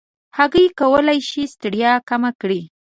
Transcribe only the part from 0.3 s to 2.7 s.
هګۍ کولی شي ستړیا کمه کړي.